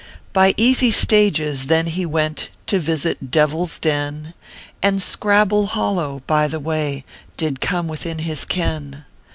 By 0.33 0.55
easy 0.57 0.89
stages 0.89 1.67
then 1.67 1.85
ho 1.89 2.07
went 2.07 2.49
To 2.65 2.79
visit 2.79 3.29
Devil 3.29 3.65
s 3.65 3.77
Den; 3.77 4.33
And 4.81 4.99
Scrabble 4.99 5.67
Hollow, 5.67 6.23
by 6.25 6.47
the 6.47 6.59
way, 6.59 7.05
Did 7.37 7.61
come 7.61 7.87
within 7.87 8.17
his 8.17 8.43
ken. 8.43 9.05